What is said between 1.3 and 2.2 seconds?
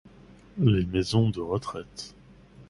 retraite.